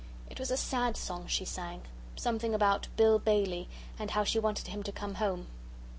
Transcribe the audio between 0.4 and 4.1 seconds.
a sad song she sang. Something about Bill Bailey and